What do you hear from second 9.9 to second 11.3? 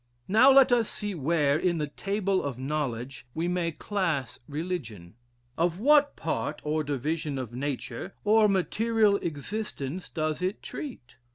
does it treat?